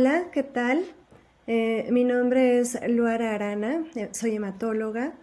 Hola, 0.00 0.26
¿qué 0.30 0.44
tal? 0.44 0.84
Eh, 1.48 1.88
mi 1.90 2.04
nombre 2.04 2.60
es 2.60 2.78
Luara 2.88 3.34
Arana, 3.34 3.82
eh, 3.96 4.08
soy 4.12 4.36
hematóloga. 4.36 5.14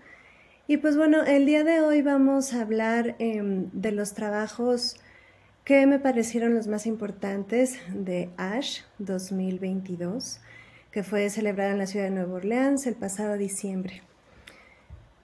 Y 0.67 0.75
pues 0.75 0.97
bueno, 0.97 1.24
el 1.24 1.46
día 1.46 1.63
de 1.63 1.79
hoy 1.79 2.01
vamos 2.01 2.53
a 2.53 2.63
hablar 2.63 3.15
em, 3.19 3.69
de 3.71 3.93
los 3.93 4.13
trabajos 4.15 4.97
que 5.63 5.85
me 5.85 5.97
parecieron 5.97 6.56
los 6.56 6.67
más 6.67 6.88
importantes 6.88 7.79
de 7.88 8.28
ASH 8.35 8.83
2022, 8.99 10.42
que 10.92 11.03
fue 11.03 11.29
celebrada 11.29 11.71
en 11.71 11.78
la 11.78 11.87
ciudad 11.87 12.07
de 12.07 12.12
Nueva 12.12 12.33
Orleans 12.33 12.85
el 12.85 12.96
pasado 12.96 13.37
diciembre. 13.37 14.01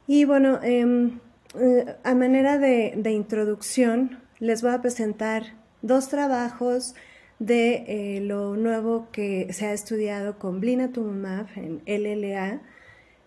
Y 0.07 0.23
bueno, 0.23 0.61
em, 0.63 1.19
eh, 1.59 1.97
a 2.05 2.15
manera 2.15 2.57
de, 2.57 2.93
de 2.95 3.11
introducción, 3.11 4.17
les 4.39 4.61
voy 4.61 4.71
a 4.71 4.81
presentar 4.81 5.43
dos 5.81 6.07
trabajos 6.07 6.95
de 7.41 7.85
eh, 7.87 8.21
lo 8.21 8.55
nuevo 8.55 9.07
que 9.11 9.51
se 9.51 9.65
ha 9.65 9.73
estudiado 9.73 10.37
con 10.37 10.59
blinatumomab 10.59 11.47
en 11.55 11.81
LLA, 11.87 12.61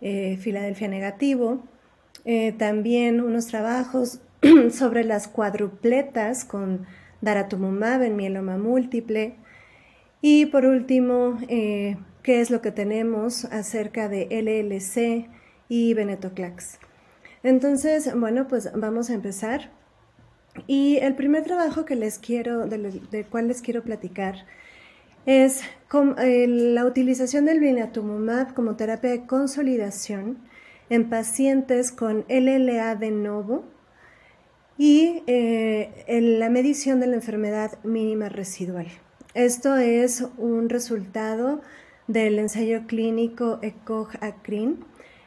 eh, 0.00 0.36
Filadelfia 0.36 0.86
negativo. 0.86 1.64
Eh, 2.24 2.52
también 2.52 3.20
unos 3.20 3.48
trabajos 3.48 4.20
sobre 4.70 5.02
las 5.02 5.26
cuadrupletas 5.26 6.44
con 6.44 6.86
daratumumab 7.22 8.02
en 8.02 8.14
mieloma 8.14 8.56
múltiple. 8.56 9.34
Y 10.22 10.46
por 10.46 10.64
último, 10.64 11.36
qué 11.48 11.96
es 12.40 12.50
lo 12.50 12.62
que 12.62 12.70
tenemos 12.70 13.44
acerca 13.46 14.08
de 14.08 14.28
LLC 14.30 15.28
y 15.68 15.92
venetoclax. 15.92 16.78
Entonces, 17.42 18.10
bueno, 18.18 18.46
pues 18.46 18.70
vamos 18.74 19.10
a 19.10 19.14
empezar. 19.14 19.70
Y 20.66 20.98
el 20.98 21.14
primer 21.14 21.42
trabajo 21.44 21.84
que 21.84 21.96
les 21.96 22.18
quiero, 22.18 22.66
del, 22.66 23.26
cual 23.30 23.48
les 23.48 23.60
quiero 23.60 23.82
platicar 23.82 24.46
es 25.26 25.62
eh, 26.18 26.46
la 26.46 26.84
utilización 26.84 27.44
del 27.44 27.58
blinatumomab 27.58 28.54
como 28.54 28.76
terapia 28.76 29.10
de 29.10 29.26
consolidación 29.26 30.38
en 30.90 31.08
pacientes 31.08 31.92
con 31.92 32.24
LLA 32.28 32.94
de 32.96 33.10
novo 33.10 33.64
y 34.76 35.22
eh, 35.26 36.04
la 36.38 36.50
medición 36.50 37.00
de 37.00 37.06
la 37.06 37.16
enfermedad 37.16 37.78
mínima 37.84 38.28
residual. 38.28 38.86
Esto 39.34 39.76
es 39.76 40.24
un 40.36 40.68
resultado 40.68 41.62
del 42.06 42.38
ensayo 42.38 42.86
clínico 42.86 43.58
ECOG-ACRIN. 43.62 44.84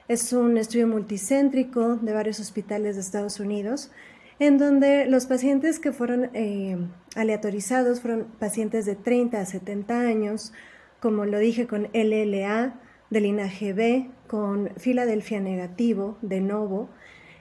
Es 0.07 0.31
un 0.31 0.57
estudio 0.57 0.87
multicéntrico 0.87 1.95
de 1.97 2.13
varios 2.13 2.39
hospitales 2.39 2.95
de 2.95 3.01
Estados 3.01 3.39
Unidos 3.39 3.91
en 4.39 4.57
donde 4.57 5.05
los 5.05 5.25
pacientes 5.25 5.79
que 5.79 5.91
fueron 5.91 6.29
eh, 6.33 6.77
aleatorizados 7.15 8.01
fueron 8.01 8.25
pacientes 8.39 8.85
de 8.85 8.95
30 8.95 9.39
a 9.39 9.45
70 9.45 9.99
años, 10.01 10.53
como 10.99 11.25
lo 11.25 11.39
dije 11.39 11.67
con 11.67 11.89
LLA 11.93 12.79
de 13.09 13.21
linaje 13.21 13.73
B, 13.73 14.09
con 14.27 14.69
Filadelfia 14.77 15.39
negativo 15.39 16.17
de 16.21 16.41
novo, 16.41 16.89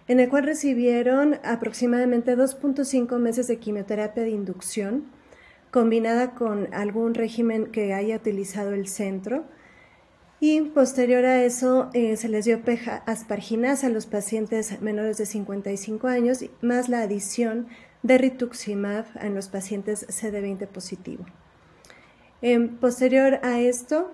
en 0.09 0.21
el 0.21 0.29
cual 0.29 0.45
recibieron 0.45 1.39
aproximadamente 1.43 2.37
2.5 2.37 3.19
meses 3.19 3.49
de 3.49 3.59
quimioterapia 3.59 4.23
de 4.23 4.31
inducción, 4.31 5.05
combinada 5.71 6.35
con 6.35 6.73
algún 6.73 7.15
régimen 7.15 7.67
que 7.67 7.93
haya 7.93 8.17
utilizado 8.17 8.73
el 8.73 8.87
centro, 8.87 9.45
y 10.39 10.61
posterior 10.61 11.25
a 11.25 11.43
eso 11.45 11.89
eh, 11.95 12.17
se 12.17 12.29
les 12.29 12.45
dio 12.45 12.63
peja 12.63 13.03
asparginasa 13.07 13.87
a 13.87 13.91
los 13.91 14.07
pacientes 14.07 14.81
menores 14.83 15.17
de 15.17 15.27
55 15.27 16.09
años, 16.09 16.45
más 16.61 16.89
la 16.89 17.01
adición 17.01 17.69
de 18.03 18.19
rituximab 18.19 19.07
en 19.21 19.35
los 19.35 19.49
pacientes 19.49 20.07
CD20 20.09 20.67
positivo. 20.69 21.25
posterior 22.81 23.41
a 23.43 23.61
esto, 23.61 24.13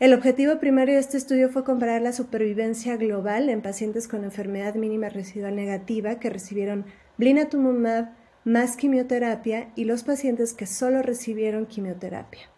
El 0.00 0.14
objetivo 0.14 0.58
primario 0.58 0.94
de 0.94 1.00
este 1.00 1.18
estudio 1.18 1.50
fue 1.50 1.62
comparar 1.62 2.00
la 2.00 2.12
supervivencia 2.12 2.96
global 2.96 3.50
en 3.50 3.60
pacientes 3.60 4.08
con 4.08 4.24
enfermedad 4.24 4.76
mínima 4.76 5.10
residual 5.10 5.56
negativa 5.56 6.20
que 6.20 6.30
recibieron 6.30 6.86
blinatumomab 7.18 8.12
más 8.44 8.76
quimioterapia 8.76 9.72
y 9.74 9.84
los 9.84 10.04
pacientes 10.04 10.54
que 10.54 10.66
solo 10.66 11.02
recibieron 11.02 11.66
quimioterapia. 11.66 12.48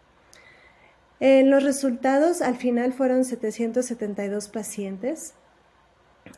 En 1.19 1.49
los 1.49 1.63
resultados 1.63 2.41
al 2.41 2.55
final 2.55 2.93
fueron 2.93 3.25
772 3.25 4.47
pacientes 4.47 5.33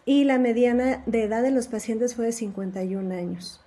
y 0.05 0.23
la 0.23 0.39
mediana 0.39 1.03
de 1.05 1.23
edad 1.23 1.43
de 1.43 1.51
los 1.51 1.67
pacientes 1.67 2.15
fue 2.15 2.25
de 2.25 2.31
51 2.31 3.13
años. 3.13 3.61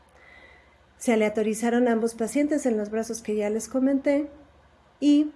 Se 0.99 1.13
aleatorizaron 1.13 1.87
ambos 1.87 2.15
pacientes 2.15 2.67
en 2.67 2.77
los 2.77 2.91
brazos 2.91 3.23
que 3.23 3.37
ya 3.37 3.49
les 3.51 3.69
comenté 3.69 4.29
y 4.99 5.31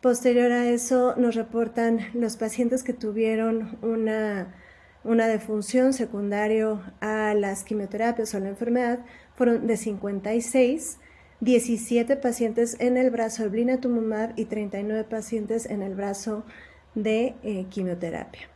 posterior 0.00 0.52
a 0.52 0.68
eso 0.68 1.14
nos 1.16 1.34
reportan 1.34 2.00
los 2.14 2.36
pacientes 2.36 2.84
que 2.84 2.92
tuvieron 2.92 3.78
una, 3.82 4.54
una 5.02 5.26
defunción 5.26 5.92
secundario 5.92 6.82
a 7.00 7.34
las 7.34 7.64
quimioterapias 7.64 8.32
o 8.34 8.40
la 8.40 8.50
enfermedad 8.50 9.00
fueron 9.34 9.66
de 9.66 9.76
56 9.76 10.98
17 11.40 12.16
pacientes 12.16 12.76
en 12.80 12.96
el 12.96 13.10
brazo 13.10 13.44
de 13.44 13.50
blinatumomab 13.50 14.32
y 14.36 14.46
39 14.46 15.04
pacientes 15.04 15.66
en 15.66 15.82
el 15.82 15.94
brazo 15.94 16.44
de 16.94 17.34
eh, 17.42 17.66
quimioterapia. 17.68 18.48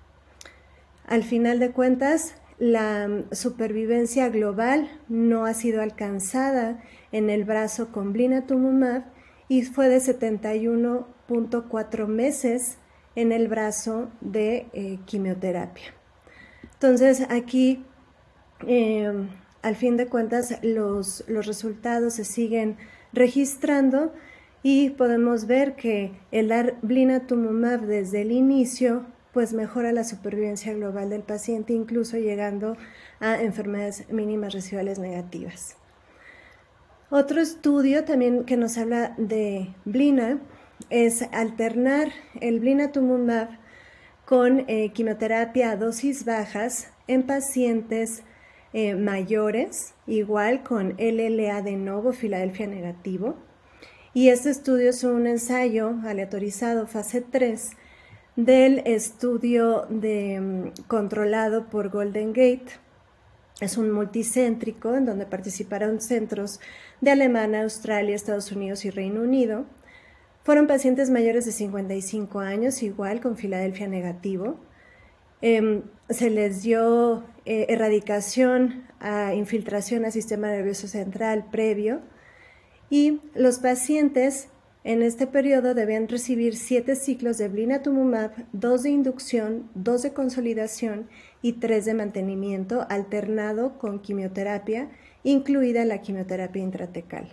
Al 1.07 1.23
final 1.25 1.59
de 1.59 1.73
cuentas, 1.73 2.37
la 2.59 3.09
mm, 3.09 3.25
supervivencia 3.33 4.29
global 4.29 4.89
no 5.09 5.45
ha 5.45 5.55
sido 5.55 5.83
alcanzada 5.83 6.81
en 7.13 7.31
el 7.31 7.45
brazo 7.45 7.93
con 7.93 8.13
blinatumomab 8.13 9.05
y 9.49 9.63
fue 9.63 9.89
de 9.89 9.99
71.4 9.99 12.07
meses 12.07 12.79
en 13.17 13.33
el 13.33 13.49
brazo 13.49 14.09
de 14.21 14.69
eh, 14.73 15.01
quimioterapia. 15.05 15.93
Entonces, 16.75 17.27
aquí 17.29 17.85
em, 18.67 19.29
al 19.63 19.77
fin 19.77 19.97
de 19.97 20.07
cuentas 20.07 20.59
los, 20.63 21.25
resultados 21.29 22.15
se 22.15 22.25
siguen 22.25 22.77
registrando 23.13 24.13
y 24.63 24.91
podemos 24.91 25.47
ver 25.47 25.75
que 25.75 26.13
el 26.33 26.49
dar 26.49 26.77
blinatumomab 26.83 27.83
desde 27.83 28.23
el 28.23 28.33
inicio 28.33 29.07
pues 29.33 29.53
mejora 29.53 29.93
la 29.93 30.05
supervivencia 30.05 30.75
global 30.75 31.09
del 31.09 31.23
paciente, 31.23 31.73
incluso 31.73 32.17
llegando 32.17 32.77
a 33.21 33.41
enfermedades 33.41 34.11
mínimas 34.11 34.53
residuales 34.53 34.99
negativas. 34.99 35.77
Otro 37.11 37.41
estudio 37.41 38.05
también 38.05 38.45
que 38.45 38.57
nos 38.57 38.77
habla 38.77 39.15
de 39.19 39.73
blina 39.85 40.41
es 40.91 41.23
alternar 41.33 42.09
el 42.41 42.61
blinatumomab 42.61 43.49
con 44.25 44.65
eh, 44.69 44.93
quimioterapia 44.93 45.73
a 45.73 45.77
dosis 45.77 46.25
bajas 46.25 46.93
en 47.09 47.25
pacientes 47.25 48.23
eh, 48.73 48.95
mayores, 48.95 49.95
igual 50.07 50.63
con 50.63 50.95
LLA 50.99 51.63
de 51.63 51.77
novo, 51.77 52.13
Filadelfia 52.13 52.67
negativo. 52.67 53.37
Y 54.15 54.29
este 54.29 54.51
estudio 54.51 54.91
es 54.91 55.05
un 55.05 55.27
ensayo 55.27 55.95
aleatorizado 56.05 56.87
fase 56.87 57.21
3 57.21 57.71
del 58.37 58.83
estudio 58.87 59.87
de, 59.89 60.41
mm, 60.41 60.83
controlado 60.89 61.67
por 61.67 61.91
Golden 61.91 62.33
Gate. 62.33 62.67
Es 63.61 63.77
un 63.77 63.91
multicéntrico 63.91 64.95
en 64.97 65.05
donde 65.05 65.27
participaron 65.27 66.01
centros 66.01 66.61
de 67.01 67.11
Alemania, 67.11 67.63
Australia, 67.63 68.15
Estados 68.15 68.51
Unidos 68.53 68.85
y 68.85 68.91
Reino 68.91 69.23
Unido. 69.23 69.67
Fueron 70.43 70.67
pacientes 70.67 71.11
mayores 71.11 71.45
de 71.45 71.53
55 71.53 72.41
años, 72.41 72.83
igual 72.83 73.21
con 73.21 73.37
Filadelfia 73.37 73.89
negativo. 73.89 74.59
Em, 75.43 75.83
se 76.11 76.29
les 76.29 76.63
dio 76.63 77.25
eh, 77.47 77.67
erradicación 77.71 78.85
a 79.01 79.35
infiltración 79.35 80.05
al 80.05 80.13
sistema 80.13 80.49
nervioso 80.49 80.87
central 80.87 81.47
previo 81.51 82.01
y 82.91 83.21
los 83.35 83.59
pacientes 83.59 84.49
en 84.85 85.03
este 85.03 85.27
periodo 85.27 85.75
debían 85.75 86.09
recibir 86.09 86.57
siete 86.57 86.97
ciclos 86.97 87.39
de 87.39 87.49
blinatumomab, 87.49 88.33
dos 88.53 88.83
de 88.83 88.91
inducción, 88.91 89.71
dos 89.75 90.03
de 90.03 90.13
consolidación 90.13 91.09
y 91.43 91.55
tres 91.55 91.85
de 91.85 91.95
mantenimiento 91.95 92.87
alternado 92.89 93.79
con 93.79 94.01
quimioterapia, 94.01 94.91
incluida 95.23 95.85
la 95.85 96.01
quimioterapia 96.01 96.63
intratecal. 96.63 97.29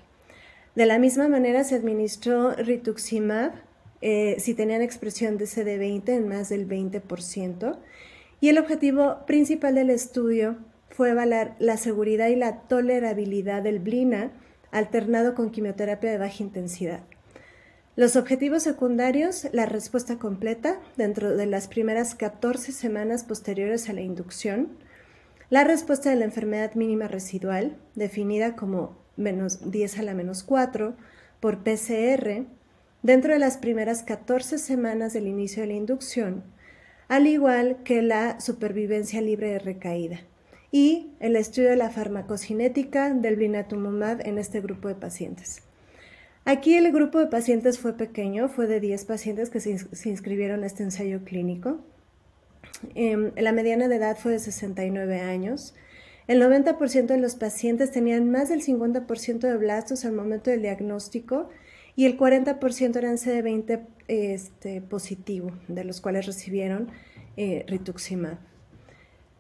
De 0.76 0.86
la 0.86 1.00
misma 1.00 1.28
manera 1.30 1.64
se 1.64 1.76
administró 1.76 2.52
rituximab 2.52 3.54
eh, 4.02 4.36
si 4.40 4.54
tenían 4.54 4.82
expresión 4.82 5.38
de 5.38 5.46
CD20 5.46 6.10
en 6.10 6.28
más 6.28 6.50
del 6.50 6.68
20%, 6.68 7.78
y 8.40 8.50
el 8.50 8.58
objetivo 8.58 9.26
principal 9.26 9.76
del 9.76 9.90
estudio 9.90 10.58
fue 10.90 11.10
evaluar 11.10 11.56
la 11.60 11.78
seguridad 11.78 12.28
y 12.28 12.36
la 12.36 12.62
tolerabilidad 12.62 13.64
del 13.64 13.80
blina 13.80 14.32
alternado 14.72 15.34
con 15.34 15.52
quimioterapia 15.52 16.12
de 16.12 16.18
baja 16.18 16.44
intensidad. 16.44 17.02
Los 17.96 18.16
objetivos 18.16 18.62
secundarios, 18.62 19.48
la 19.54 19.66
respuesta 19.66 20.20
completa 20.20 20.80
dentro 20.98 21.36
de 21.36 21.48
las 21.48 21.68
primeras 21.68 22.14
14 22.14 22.72
semanas 22.72 23.24
posteriores 23.24 23.90
a 23.90 23.94
la 23.94 24.02
inducción, 24.02 24.78
la 25.50 25.64
respuesta 25.64 26.12
de 26.12 26.18
la 26.18 26.26
enfermedad 26.26 26.76
mínima 26.76 27.08
residual, 27.08 27.78
definida 27.96 28.56
como 28.56 28.98
menos 29.16 29.72
10 29.72 29.98
a 29.98 30.04
la 30.04 30.14
menos 30.14 30.44
4 30.44 30.96
por 31.40 31.64
PCR, 31.64 32.46
dentro 33.04 33.34
de 33.34 33.40
las 33.40 33.58
primeras 33.58 34.04
14 34.04 34.58
semanas 34.58 35.14
del 35.14 35.28
inicio 35.28 35.62
de 35.62 35.68
la 35.68 35.74
inducción, 35.74 36.44
al 37.08 37.28
igual 37.28 37.78
que 37.84 38.02
la 38.02 38.40
supervivencia 38.40 39.22
libre 39.22 39.52
de 39.52 39.60
recaída 39.60 40.22
y 40.72 41.12
el 41.20 41.36
estudio 41.36 41.70
de 41.70 41.78
la 41.78 41.90
farmacocinética 41.90 43.14
del 43.14 43.38
blinatumomab 43.38 44.26
en 44.28 44.38
este 44.38 44.62
grupo 44.62 44.88
de 44.88 44.96
pacientes. 44.96 45.62
Aquí 46.46 46.76
el 46.76 46.92
grupo 46.92 47.20
de 47.20 47.28
pacientes 47.28 47.78
fue 47.80 47.98
pequeño, 47.98 48.48
fue 48.48 48.68
de 48.68 48.80
10 48.80 49.06
pacientes 49.06 49.50
que 49.50 49.60
se, 49.60 50.10
inscribieron 50.10 50.64
a 50.64 50.66
este 50.66 50.84
ensayo 50.84 51.24
clínico. 51.26 51.80
Em, 52.96 53.32
la 53.36 53.52
mediana 53.52 53.88
de 53.88 53.98
edad 53.98 54.18
fue 54.18 54.34
de 54.34 54.40
69 54.40 55.20
años. 55.20 55.76
El 56.28 56.42
90% 56.42 57.08
de 57.08 57.18
los 57.18 57.36
pacientes 57.36 57.92
tenían 57.92 58.30
más 58.32 58.50
del 58.50 58.62
50% 58.62 59.48
de 59.48 59.58
blastos 59.58 60.06
al 60.06 60.14
momento 60.14 60.50
del 60.50 60.62
diagnóstico 60.62 61.50
y 61.98 62.06
el 62.06 62.16
40% 62.16 62.96
eran 62.96 63.18
CD20 63.18 63.88
este, 64.08 64.82
positivo, 64.82 65.52
de 65.68 65.84
los 65.84 66.00
cuales 66.00 66.28
recibieron 66.28 66.92
eh, 67.38 67.66
rituximab. 67.68 68.38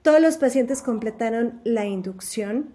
Todos 0.01 0.19
los 0.19 0.37
pacientes 0.37 0.81
completaron 0.81 1.61
la 1.63 1.85
inducción. 1.85 2.73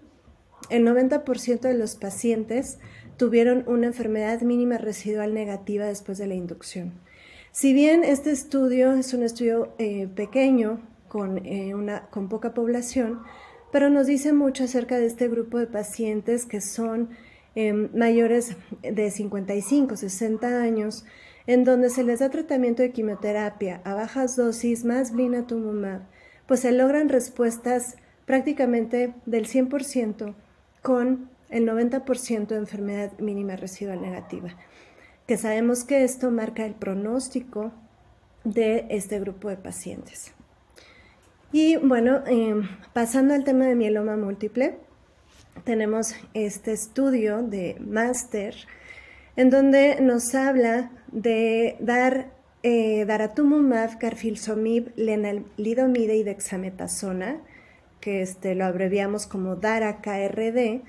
El 0.69 0.87
90% 0.87 1.59
de 1.59 1.73
los 1.73 1.95
pacientes 1.95 2.79
tuvieron 3.17 3.65
una 3.67 3.87
enfermedad 3.87 4.41
mínima 4.41 4.77
residual 4.77 5.33
negativa 5.33 5.85
después 5.85 6.17
de 6.17 6.27
la 6.27 6.35
inducción. 6.35 6.93
Si 7.51 7.73
bien 7.73 8.05
este 8.05 8.31
estudio 8.31 8.93
es 8.93 9.13
un 9.13 9.21
estudio 9.21 9.73
eh, 9.79 10.07
pequeño, 10.07 10.79
con, 11.09 11.45
eh, 11.45 11.75
una, 11.75 12.07
con 12.09 12.29
poca 12.29 12.53
población, 12.53 13.19
pero 13.73 13.89
nos 13.89 14.07
dice 14.07 14.31
mucho 14.31 14.63
acerca 14.63 14.97
de 14.97 15.07
este 15.07 15.27
grupo 15.27 15.59
de 15.59 15.67
pacientes 15.67 16.45
que 16.45 16.61
son 16.61 17.09
Em, 17.55 17.89
mayores 17.93 18.57
de 18.81 19.11
55, 19.11 19.95
60 19.95 20.61
años, 20.61 21.05
en 21.45 21.63
donde 21.63 21.91
se 21.91 22.03
les 22.03 22.19
da 22.19 22.31
tratamiento 22.31 22.81
de 22.81 22.91
quimioterapia 22.91 23.81
a 23.83 23.93
bajas 23.93 24.35
dosis 24.35 24.85
más 24.85 25.11
blinatumomab, 25.11 26.01
pues 26.47 26.61
se 26.61 26.71
logran 26.71 27.09
respuestas 27.09 27.97
prácticamente 28.25 29.13
del 29.27 29.45
100% 29.45 30.33
con 30.81 31.29
el 31.49 31.67
90% 31.67 32.47
de 32.47 32.57
enfermedad 32.57 33.11
mínima 33.19 33.55
residual 33.55 34.01
negativa, 34.01 34.49
que 35.27 35.37
sabemos 35.37 35.83
que 35.83 36.03
esto 36.03 36.31
marca 36.31 36.65
el 36.65 36.73
pronóstico 36.73 37.71
de 38.43 38.87
este 38.89 39.19
grupo 39.19 39.49
de 39.49 39.57
pacientes. 39.57 40.31
Y 41.51 41.75
bueno, 41.75 42.23
em, 42.25 42.67
pasando 42.93 43.35
al 43.35 43.43
tema 43.43 43.65
de 43.65 43.75
mieloma 43.75 44.17
múltiple, 44.17 44.79
tenemos 45.63 46.15
este 46.33 46.73
estudio 46.73 47.41
de 47.41 47.77
máster 47.79 48.55
en 49.35 49.49
donde 49.49 49.99
nos 50.01 50.35
habla 50.35 50.91
de 51.11 51.75
dar 51.79 52.31
eh, 52.61 53.05
daratumumab, 53.05 53.97
carfilzomib, 53.97 54.91
lenalidomide 54.95 56.15
y 56.15 56.23
dexametasona, 56.23 57.41
que 57.99 58.21
este, 58.21 58.55
lo 58.55 58.65
abreviamos 58.65 59.27
como 59.27 59.55
DARA-KRD, 59.55 60.81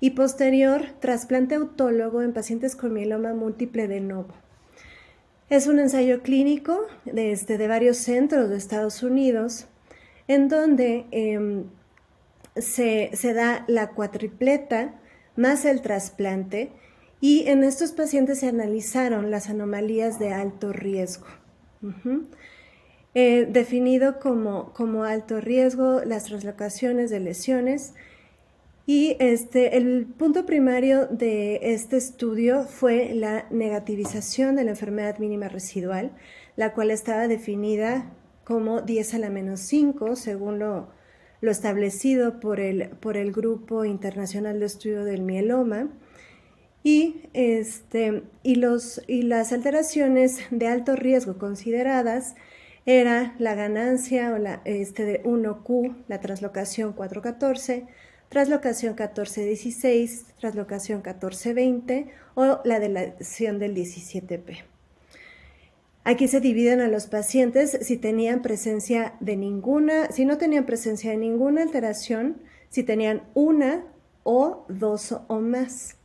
y 0.00 0.10
posterior 0.10 0.86
trasplante 0.98 1.54
autólogo 1.54 2.22
en 2.22 2.32
pacientes 2.32 2.74
con 2.74 2.92
mieloma 2.92 3.34
múltiple 3.34 3.86
de 3.86 4.00
novo. 4.00 4.34
Es 5.48 5.68
un 5.68 5.78
ensayo 5.78 6.22
clínico 6.22 6.86
de, 7.04 7.30
este, 7.30 7.56
de 7.56 7.68
varios 7.68 7.98
centros 7.98 8.50
de 8.50 8.56
Estados 8.56 9.02
Unidos, 9.02 9.66
en 10.26 10.48
donde 10.48 11.06
em, 11.12 11.66
se, 12.56 13.10
da 13.34 13.64
la 13.68 13.90
cuatripleta 13.90 14.94
más 15.36 15.64
el 15.64 15.80
trasplante 15.80 16.72
y 17.20 17.48
en 17.48 17.64
estos 17.64 17.92
pacientes 17.92 18.40
se 18.40 18.48
analizaron 18.48 19.30
las 19.30 19.48
anomalías 19.48 20.18
de 20.18 20.32
alto 20.32 20.72
riesgo. 20.72 21.26
Eh, 23.14 23.46
definido 23.50 24.18
como, 24.18 24.72
como, 24.72 25.04
alto 25.04 25.40
riesgo 25.40 26.02
las 26.04 26.24
translocaciones 26.24 27.10
de 27.10 27.20
lesiones. 27.20 27.94
Y 28.86 29.16
este, 29.20 29.76
el 29.76 30.06
punto 30.06 30.44
primario 30.44 31.06
de 31.06 31.60
este 31.62 31.96
estudio 31.96 32.64
fue 32.64 33.14
la 33.14 33.46
negativización 33.50 34.56
de 34.56 34.64
la 34.64 34.70
enfermedad 34.70 35.18
mínima 35.18 35.48
residual, 35.48 36.12
la 36.56 36.72
cual 36.72 36.90
estaba 36.90 37.28
definida 37.28 38.12
como 38.44 38.80
10 38.80 39.14
a 39.14 39.18
la 39.18 39.30
menos 39.30 39.60
5, 39.60 40.16
según 40.16 40.58
lo, 40.58 40.88
lo 41.42 41.50
establecido 41.50 42.40
por 42.40 42.60
el, 42.60 42.88
por 42.88 43.18
el 43.18 43.32
Grupo 43.32 43.84
Internacional 43.84 44.60
de 44.60 44.66
Estudio 44.66 45.04
del 45.04 45.22
Mieloma. 45.22 45.88
Y, 46.84 47.28
este, 47.34 48.22
y, 48.42 48.54
los, 48.54 49.02
y 49.06 49.22
las 49.22 49.52
alteraciones 49.52 50.38
de 50.50 50.68
alto 50.68 50.96
riesgo 50.96 51.38
consideradas 51.38 52.36
era 52.86 53.34
la 53.38 53.54
ganancia 53.54 54.32
o 54.32 54.38
la, 54.38 54.62
este, 54.64 55.04
de 55.04 55.22
1Q, 55.24 56.04
la 56.08 56.20
translocación 56.20 56.92
414, 56.92 57.86
translocación 58.28 58.92
1416, 58.92 60.26
translocación 60.40 60.98
1420 60.98 62.08
o 62.34 62.60
la 62.64 62.80
delación 62.80 63.58
del 63.58 63.74
17P. 63.74 64.71
Aquí 66.04 66.26
se 66.26 66.40
dividen 66.40 66.80
a 66.80 66.88
los 66.88 67.06
pacientes 67.06 67.78
si 67.80 67.96
tenían 67.96 68.42
presencia 68.42 69.14
de 69.20 69.36
ninguna, 69.36 70.10
si 70.10 70.24
no 70.24 70.36
tenían 70.36 70.66
presencia 70.66 71.12
de 71.12 71.16
ninguna 71.16 71.62
alteración, 71.62 72.38
si 72.70 72.82
tenían 72.82 73.22
una 73.34 73.84
o 74.24 74.66
dos 74.68 75.16
o 75.28 75.40
más. 75.40 75.96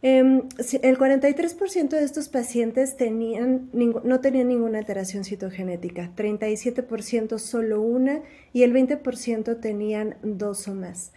Em, 0.00 0.42
el 0.82 0.96
43% 0.96 1.96
de 1.96 2.04
estos 2.04 2.28
pacientes 2.28 2.96
no 3.00 4.20
tenían 4.20 4.48
ninguna 4.48 4.78
alteración 4.78 5.24
citogenética, 5.24 6.12
37% 6.14 7.38
solo 7.38 7.82
una 7.82 8.22
y 8.52 8.62
el 8.62 8.72
20% 8.72 9.60
tenían 9.60 10.16
dos 10.22 10.68
o 10.68 10.74
más. 10.74 11.12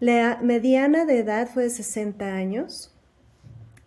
La 0.00 0.38
mediana 0.42 1.06
de 1.06 1.20
edad 1.20 1.48
fue 1.48 1.62
de 1.64 1.70
60 1.70 2.26
años 2.34 2.92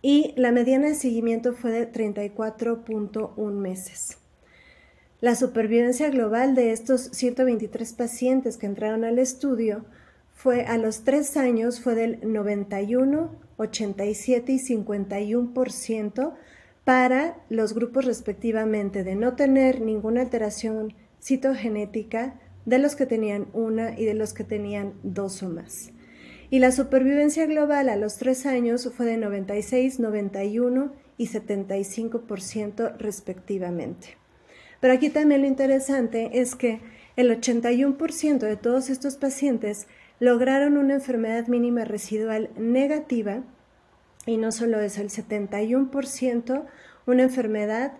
y 0.01 0.33
la 0.37 0.51
mediana 0.51 0.87
de 0.87 0.95
seguimiento 0.95 1.53
fue 1.53 1.71
de 1.71 1.91
34.1 1.91 3.51
meses. 3.51 4.17
La 5.21 5.35
supervivencia 5.35 6.09
global 6.09 6.55
de 6.55 6.71
estos 6.71 7.01
123 7.11 7.93
pacientes 7.93 8.57
que 8.57 8.67
entraron 8.67 9.03
al 9.03 9.19
estudio 9.19 9.85
fue 10.33 10.63
a 10.63 10.77
los 10.77 11.03
tres 11.03 11.35
años 11.35 11.81
fue 11.81 11.95
del 11.95 12.19
91, 12.23 13.35
87 13.57 14.51
y 14.53 14.59
51% 14.59 16.33
para 16.85 17.43
los 17.49 17.73
grupos 17.73 18.05
respectivamente 18.05 19.03
de 19.03 19.15
no 19.15 19.35
tener 19.35 19.81
ninguna 19.81 20.21
alteración 20.21 20.93
citogenética 21.21 22.39
de 22.65 22.79
los 22.79 22.95
que 22.95 23.05
tenían 23.05 23.47
una 23.51 23.99
y 23.99 24.05
de 24.05 24.13
los 24.13 24.33
que 24.33 24.45
tenían 24.45 24.93
dos 25.03 25.43
o 25.43 25.49
más. 25.49 25.91
Y 26.49 26.59
la 26.59 26.71
supervivencia 26.71 27.45
global 27.45 27.89
a 27.89 27.95
los 27.95 28.17
tres 28.17 28.45
años 28.45 28.89
fue 28.95 29.05
de 29.05 29.17
96, 29.17 29.99
91 29.99 30.91
y 31.17 31.27
75% 31.27 32.97
respectivamente. 32.97 34.17
Pero 34.79 34.93
aquí 34.93 35.09
también 35.09 35.41
lo 35.41 35.47
interesante 35.47 36.39
es 36.39 36.55
que 36.55 36.81
el 37.15 37.29
81% 37.29 38.39
de 38.39 38.55
todos 38.55 38.89
estos 38.89 39.17
pacientes 39.17 39.87
lograron 40.19 40.77
una 40.77 40.95
enfermedad 40.95 41.47
mínima 41.47 41.85
residual 41.85 42.49
negativa 42.57 43.43
y 44.25 44.37
no 44.37 44.51
solo 44.51 44.79
eso, 44.79 45.01
el 45.01 45.09
71% 45.09 46.65
una 47.05 47.23
enfermedad 47.23 47.93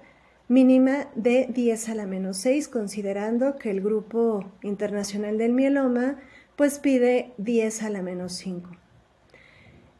mínima 0.47 1.07
de 1.15 1.47
10 1.49 1.89
a 1.89 1.95
la 1.95 2.05
menos 2.05 2.37
6, 2.37 2.67
considerando 2.67 3.57
que 3.57 3.71
el 3.71 3.81
Grupo 3.81 4.51
Internacional 4.61 5.37
del 5.37 5.53
Mieloma 5.53 6.17
pues 6.59 6.77
pide 6.77 7.31
10 7.37 7.83
a 7.83 7.89
la 7.89 8.01
menos 8.01 8.33
5. 8.33 8.69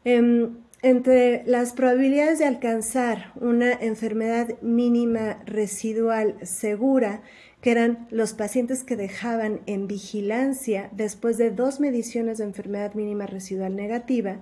Em, 0.04 0.58
entre 0.82 1.42
las 1.46 1.72
probabilidades 1.72 2.40
de 2.40 2.48
alcanzar 2.48 3.32
una 3.40 3.72
enfermedad 3.72 4.62
mínima 4.62 5.42
residual 5.46 6.36
segura, 6.46 7.22
que 7.62 7.72
eran 7.72 8.10
los 8.12 8.34
pacientes 8.34 8.84
que 8.84 8.98
dejaban 8.98 9.62
en 9.68 9.88
vigilancia 9.88 10.90
después 10.92 11.38
de 11.38 11.50
dos 11.50 11.80
mediciones 11.80 12.40
de 12.40 12.44
enfermedad 12.44 12.94
mínima 12.94 13.26
residual 13.26 13.78
negativa, 13.78 14.42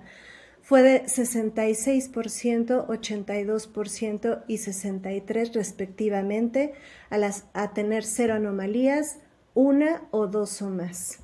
fue 0.60 0.82
de 0.82 1.04
66%, 1.04 2.88
82% 2.88 4.44
y 4.48 4.56
63% 4.56 5.52
respectivamente 5.52 6.72
a, 7.10 7.18
a 7.52 7.72
tener 7.74 8.02
cero 8.02 8.34
anomalías, 8.34 9.20
una 9.54 10.08
o 10.10 10.26
dos 10.26 10.60
o 10.62 10.68
más. 10.68 11.20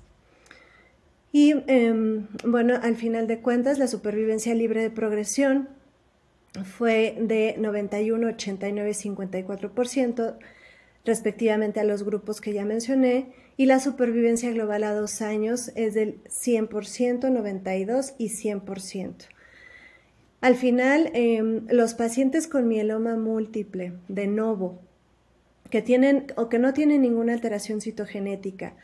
Y 1.35 1.53
em, 1.67 2.29
bueno, 2.47 2.79
al 2.81 2.95
final 2.95 3.26
de 3.26 3.41
cuentas, 3.41 3.81
la 3.81 3.88
supervivencia 3.88 4.55
libre 4.55 4.83
de 4.83 4.91
progresión 4.91 5.69
fue 6.62 7.17
de 7.21 7.57
91, 7.59 8.29
89 8.29 8.88
y 8.88 8.95
54% 8.95 10.37
respectivamente 11.05 11.81
a 11.81 11.85
los 11.85 12.05
grupos 12.05 12.41
que 12.41 12.53
ya 12.53 12.64
mencioné, 12.64 13.33
y 13.57 13.67
la 13.67 13.81
supervivencia 13.81 14.53
global 14.53 14.85
a 14.85 14.95
dos 14.95 15.23
años 15.23 15.73
es 15.75 15.95
del 15.95 16.23
100%, 16.29 17.29
92 17.33 18.14
y 18.17 18.29
100%. 18.29 19.26
Al 20.41 20.55
final, 20.55 21.11
em, 21.14 21.67
los 21.69 21.95
pacientes 21.95 22.47
con 22.47 22.69
mieloma 22.69 23.17
múltiple 23.17 23.95
de 24.07 24.29
novo, 24.29 24.79
que 25.69 25.83
tienen 25.83 26.26
o 26.37 26.49
que 26.49 26.61
no 26.61 26.73
tienen 26.73 27.03
ninguna 27.03 27.33
alteración 27.33 27.81
citogenética, 27.81 28.76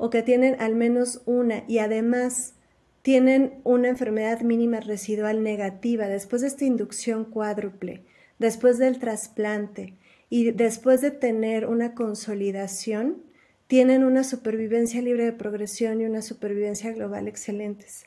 o 0.00 0.10
que 0.10 0.22
tienen 0.22 0.56
al 0.58 0.74
menos 0.74 1.22
una 1.26 1.62
y 1.68 1.78
además 1.78 2.54
tienen 3.02 3.60
una 3.64 3.88
enfermedad 3.88 4.40
mínima 4.40 4.80
residual 4.80 5.42
negativa 5.42 6.08
después 6.08 6.42
de 6.42 6.48
esta 6.48 6.64
inducción 6.64 7.24
cuádruple, 7.24 8.02
después 8.38 8.78
del 8.78 8.98
trasplante 8.98 9.94
y 10.28 10.50
después 10.50 11.00
de 11.00 11.10
tener 11.10 11.66
una 11.66 11.94
consolidación, 11.94 13.22
tienen 13.66 14.02
una 14.02 14.24
supervivencia 14.24 15.00
libre 15.02 15.24
de 15.24 15.32
progresión 15.32 16.00
y 16.00 16.06
una 16.06 16.22
supervivencia 16.22 16.92
global 16.92 17.28
excelentes. 17.28 18.04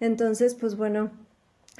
Entonces, 0.00 0.54
pues 0.54 0.76
bueno, 0.76 1.10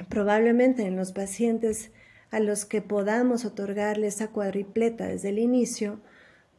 Probablemente 0.07 0.83
en 0.83 0.95
los 0.95 1.11
pacientes 1.11 1.91
a 2.31 2.39
los 2.39 2.65
que 2.65 2.81
podamos 2.81 3.43
otorgarle 3.43 4.07
esa 4.07 4.29
cuadripleta 4.29 5.07
desde 5.07 5.29
el 5.29 5.39
inicio, 5.39 5.99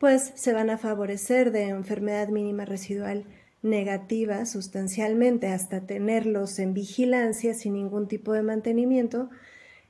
pues 0.01 0.33
se 0.35 0.55
van 0.55 0.71
a 0.71 0.79
favorecer 0.79 1.53
de 1.53 1.69
enfermedad 1.69 2.29
mínima 2.29 2.65
residual 2.65 3.27
negativa 3.63 4.47
sustancialmente 4.47 5.49
hasta 5.49 5.83
tenerlos 5.83 6.59
en 6.59 6.73
vigilancia 6.73 7.53
sin 7.53 7.75
ningún 7.75 8.09
tipo 8.09 8.33
de 8.33 8.43
mantenimiento, 8.43 9.29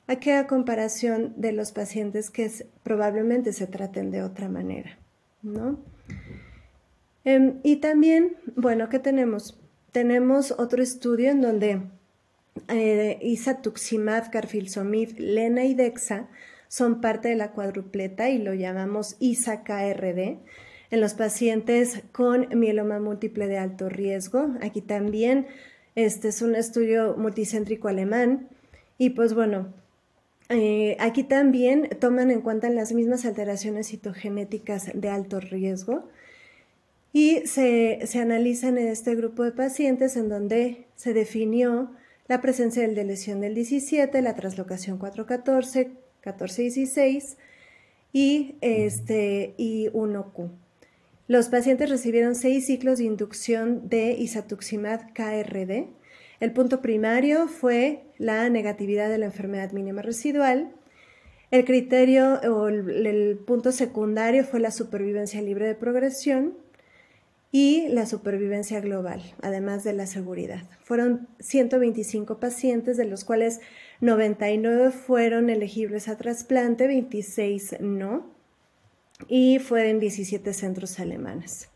a 0.09 0.17
que 0.17 0.45
comparación 0.49 1.35
de 1.37 1.53
los 1.53 1.71
pacientes 1.71 2.31
que 2.31 2.51
probablemente 2.83 3.53
se 3.53 3.69
traten 3.69 4.11
de 4.11 4.25
otra 4.25 4.49
manera, 4.49 4.99
¿no? 5.43 5.79
Em, 7.25 7.61
y 7.63 7.77
también, 7.77 8.37
bueno, 8.57 8.89
¿qué 8.89 8.99
tenemos? 8.99 9.61
Tenemos 9.93 10.51
otro 10.59 10.83
estudio 10.83 11.31
en 11.31 11.41
donde 11.41 11.83
eh, 12.67 13.21
isatuximab, 13.23 14.33
carfilzomib, 14.33 15.17
lena 15.21 15.65
y 15.65 15.75
dexa 15.75 16.29
son 16.71 17.01
parte 17.01 17.29
de 17.29 17.35
la 17.35 17.51
cuadrupleta 17.51 18.31
y 18.31 18.39
lo 18.39 18.55
llamamos 18.55 19.17
ISA-KRD 19.19 20.39
en 20.93 21.01
los 21.01 21.15
pacientes 21.15 22.05
con 22.13 22.47
mieloma 22.57 23.01
múltiple 23.01 23.49
de 23.49 23.59
alto 23.59 23.89
riesgo. 23.89 24.51
Aquí 24.63 24.81
también 24.81 25.49
este 25.97 26.29
es 26.29 26.43
un 26.43 26.55
estudio 26.55 27.17
multicéntrico 27.17 27.89
alemán 27.89 28.49
y 28.99 29.11
pues 29.11 29.35
bueno, 29.35 29.75
eh, 30.49 30.97
aquí 31.01 31.25
también 31.25 31.89
toman 31.99 32.31
en 32.31 32.41
cuenta 32.41 32.71
las 32.71 32.93
mismas 32.93 33.27
alteraciones 33.27 33.89
citogenéticas 33.89 34.93
de 34.95 35.09
alto 35.09 35.41
riesgo 35.41 36.09
y 37.13 37.45
se, 37.49 37.99
se 38.05 38.21
analizan 38.21 38.79
en 38.79 38.87
este 38.87 39.17
grupo 39.17 39.43
de 39.43 39.51
pacientes 39.51 40.17
en 40.17 40.29
donde 40.29 40.87
se 40.95 41.15
definió 41.15 41.91
la 42.29 42.41
presencia 42.41 42.83
del 42.83 42.95
de 42.95 43.03
lesión 43.03 43.41
del 43.41 43.57
17, 43.57 44.23
la 44.23 44.37
traslocación 44.37 44.99
414, 44.99 45.91
1416 46.25 47.39
y, 48.13 48.57
este, 48.61 49.55
y 49.57 49.89
1Q. 49.89 50.51
Los 51.29 51.49
pacientes 51.49 51.89
recibieron 51.89 52.35
seis 52.35 52.67
ciclos 52.67 52.99
de 52.99 53.05
inducción 53.05 53.89
de 53.89 54.13
isatuximab 54.13 55.13
KRD. 55.13 55.89
El 56.41 56.53
punto 56.53 56.83
primario 56.83 57.47
fue 57.47 58.03
la 58.19 58.49
negatividad 58.51 59.09
de 59.09 59.19
la 59.19 59.27
enfermedad 59.27 59.73
mínima 59.73 60.03
residual. 60.03 60.73
El 61.51 61.65
criterio 61.65 62.41
o 62.51 62.69
el 62.69 63.39
punto 63.47 63.71
secundario 63.71 64.45
fue 64.45 64.59
la 64.61 64.71
supervivencia 64.71 65.41
libre 65.41 65.67
de 65.67 65.75
progresión 65.75 66.55
y 67.53 67.89
la 67.89 68.07
supervivencia 68.07 68.81
global, 68.81 69.21
además 69.43 69.83
de 69.83 69.93
la 69.93 70.07
seguridad. 70.07 70.63
Fueron 70.85 71.27
125 71.41 72.39
pacientes, 72.39 72.97
de 72.97 73.07
los 73.07 73.25
cuales 73.25 73.61
99 74.01 74.93
fueron 74.93 75.51
elegibles 75.51 76.07
a 76.09 76.17
trasplante, 76.17 76.87
26 76.87 77.79
no, 77.81 78.31
y 79.29 79.59
fueron 79.59 79.99
17 79.99 80.53
centros 80.53 81.01
alemanes. 81.01 81.71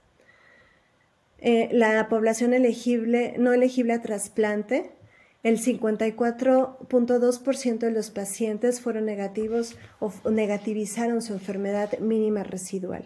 Eh, 1.38 1.70
la 1.72 2.08
población 2.08 2.54
elegible, 2.54 3.34
no 3.38 3.52
elegible 3.52 3.94
a 3.94 4.00
trasplante, 4.00 4.92
el 5.42 5.58
54.2% 5.58 7.78
de 7.78 7.90
los 7.90 8.10
pacientes 8.10 8.80
fueron 8.80 9.04
negativos 9.04 9.76
o 10.00 10.12
negativizaron 10.30 11.20
su 11.20 11.32
enfermedad 11.34 11.98
mínima 11.98 12.44
residual. 12.44 13.04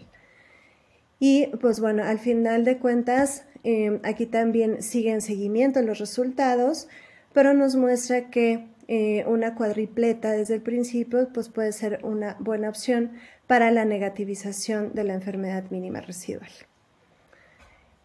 Y 1.21 1.49
pues 1.61 1.81
bueno, 1.81 2.05
al 2.05 2.19
final 2.19 2.65
de 2.65 2.79
cuentas, 2.79 3.45
em, 3.65 4.01
aquí 4.05 4.27
también 4.27 4.83
siguen 4.83 5.21
seguimiento 5.21 5.83
los 5.83 5.99
resultados, 5.99 6.89
pero 7.33 7.55
nos 7.55 7.77
muestra 7.77 8.31
que 8.31 8.67
eh, 8.87 9.25
una 9.27 9.55
cuadripleta 9.55 10.33
desde 10.33 10.55
el 10.55 10.63
principio 10.63 11.29
pues 11.35 11.51
puede 11.51 11.73
ser 11.73 12.01
una 12.05 12.37
buena 12.39 12.71
opción 12.71 13.13
para 13.47 13.71
la 13.71 13.85
negativización 13.85 14.95
de 14.95 15.05
la 15.05 15.15
enfermedad 15.15 15.71
mínima 15.71 16.01
residual. 16.01 16.51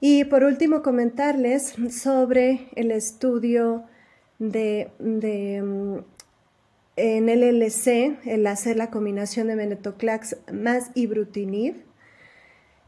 Y 0.01 0.25
por 0.25 0.43
último, 0.43 0.82
comentarles 0.82 1.75
sobre 1.89 2.67
el 2.75 2.91
estudio 2.91 3.86
de, 4.39 4.89
de 5.00 5.55
em, 5.55 6.03
en 6.96 7.29
el 7.29 7.43
LLC, 7.43 8.20
el 8.25 8.46
hacer 8.48 8.75
la 8.75 8.91
combinación 8.91 9.48
de 9.48 9.55
venetoclax 9.55 10.38
más 10.51 10.91
ibrutinib 10.93 11.75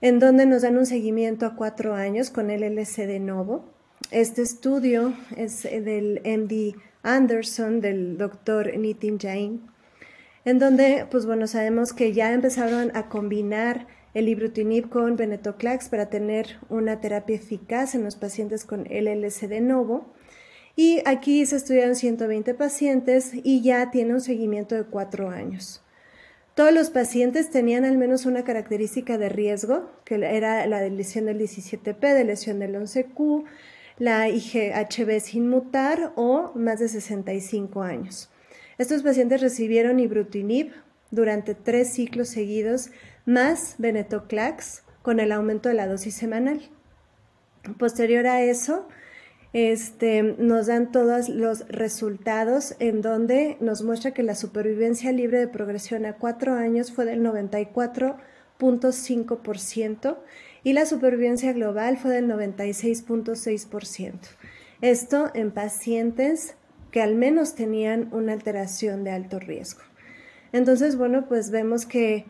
en 0.02 0.20
donde 0.20 0.46
nos 0.46 0.62
dan 0.62 0.78
un 0.78 0.86
seguimiento 0.86 1.46
a 1.46 1.56
cuatro 1.56 1.96
años 1.96 2.30
con 2.30 2.50
el 2.50 2.64
LC 2.64 3.08
de 3.08 3.20
Novo. 3.20 3.66
Este 4.12 4.42
estudio 4.42 5.14
es 5.36 5.64
del 5.64 6.22
MD 6.24 6.80
Anderson, 7.04 7.82
del 7.82 8.18
doctor 8.18 8.78
Nitin 8.78 9.20
Jain, 9.20 9.62
en 10.44 10.60
donde, 10.60 11.08
pues 11.10 11.25
bueno, 11.25 11.48
sabemos 11.48 11.94
que 11.94 12.14
ya 12.14 12.34
empezaron 12.34 12.96
a 12.96 13.08
combinar 13.10 13.88
el 14.14 14.30
ibrutinib 14.30 14.90
con 14.90 15.16
venetoclax 15.16 15.90
para 15.90 16.10
tener 16.10 16.58
una 16.70 17.02
terapia 17.02 17.36
eficaz 17.36 17.96
en 17.96 18.04
los 18.04 18.16
pacientes 18.16 18.66
con 18.66 18.86
LLC 18.86 19.48
de 19.48 19.62
novo. 19.62 20.14
Y 20.75 21.02
aquí 21.06 21.46
se 21.46 21.58
estudiaron 21.58 21.96
120 21.96 22.54
pacientes 22.54 23.32
y 23.34 23.62
ya 23.62 23.92
tiene 23.92 24.14
un 24.14 24.22
seguimiento 24.22 24.75
de 24.75 24.84
cuatro 24.84 25.30
años. 25.30 25.85
Todos 26.55 26.74
los 26.74 26.89
pacientes 26.89 27.50
tenían 27.50 27.83
al 27.83 27.97
menos 27.97 28.25
una 28.25 28.45
característica 28.45 29.17
de 29.17 29.27
riesgo, 29.27 29.91
que 30.05 30.15
era 30.15 30.65
la 30.67 30.79
de 30.79 30.89
lesión 30.89 31.25
del 31.25 31.38
17P, 31.38 32.00
de 32.00 32.24
lesión 32.24 32.59
del 32.59 32.75
11Q, 32.75 33.43
la 34.00 34.29
IGHB 34.29 35.19
sin 35.19 35.50
mutar 35.50 36.13
o 36.15 36.53
más 36.55 36.79
de 36.79 36.88
65 36.88 37.83
años. 37.83 38.29
Estos 38.77 39.03
pacientes 39.03 39.41
recibieron 39.41 40.00
ibrutinib 40.00 40.71
durante 41.12 41.55
tres 41.55 41.93
ciclos 41.93 42.29
seguidos 42.29 42.89
más 43.25 43.75
venetoclax 43.77 44.83
con 45.01 45.19
el 45.19 45.33
aumento 45.33 45.67
de 45.67 45.75
la 45.75 45.88
dosis 45.88 46.15
semanal. 46.15 46.62
Posterior 47.77 48.27
a 48.27 48.41
eso, 48.41 48.88
este, 49.54 50.36
nos 50.38 50.68
dan 50.68 50.92
todos 50.92 51.30
los 51.30 51.68
resultados 51.68 52.75
en 52.80 53.02
donde 53.02 53.58
nos 53.60 53.82
muestra 53.84 54.12
que 54.12 54.22
la 54.24 54.36
supervivencia 54.36 55.12
libre 55.12 55.40
de 55.40 55.48
progresión 55.48 56.06
a 56.06 56.14
cuatro 56.14 56.54
años 56.54 56.92
fue 56.92 57.06
del 57.06 57.24
94.5% 57.24 60.18
y 60.64 60.74
la 60.74 60.86
supervivencia 60.86 61.54
global 61.54 61.98
fue 61.98 62.12
del 62.12 62.28
96.6%. 62.28 64.20
Esto 64.82 65.32
en 65.34 65.52
pacientes 65.52 66.56
que 66.92 67.02
al 67.02 67.16
menos 67.16 67.56
tenían 67.56 68.14
una 68.14 68.34
alteración 68.34 69.04
de 69.04 69.10
alto 69.12 69.40
riesgo. 69.40 69.82
Entonces, 70.54 70.98
bueno, 70.98 71.28
pues 71.28 71.52
vemos 71.52 71.86
que 71.86 72.25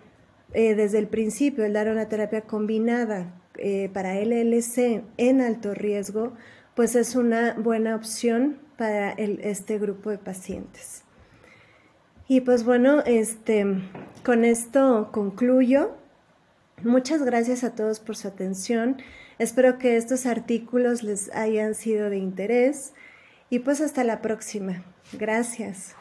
eh, 0.54 0.74
desde 0.74 1.00
el 1.00 1.08
principio 1.08 1.66
el 1.66 1.74
dar 1.74 1.90
una 1.90 2.08
terapia 2.08 2.42
combinada 2.42 3.34
eh, 3.58 3.90
para 3.94 4.16
LLC 4.16 5.04
en 5.18 5.42
alto 5.42 5.74
riesgo, 5.74 6.34
pues 6.76 6.96
es 6.96 7.16
una 7.16 7.54
buena 7.54 7.96
opción 7.96 8.60
para 8.78 9.12
este 9.12 9.80
grupo 9.80 10.10
de 10.10 10.18
pacientes. 10.18 11.04
Y 12.28 12.42
pues 12.42 12.64
bueno, 12.64 13.02
este, 13.06 13.66
con 14.24 14.46
esto 14.46 15.10
concluyo. 15.12 15.96
Muchas 16.84 17.24
gracias 17.24 17.64
a 17.64 17.76
todos 17.76 18.00
por 18.00 18.18
su 18.18 18.28
atención. 18.28 18.98
Espero 19.40 19.78
que 19.78 19.98
estos 19.98 20.26
artículos 20.26 21.04
les 21.04 21.32
hayan 21.34 21.76
sido 21.76 22.10
de 22.10 22.18
interés 22.18 22.94
y 23.50 23.60
pues 23.60 23.82
hasta 23.82 24.04
la 24.04 24.22
próxima. 24.22 24.84
Gracias. 25.14 25.96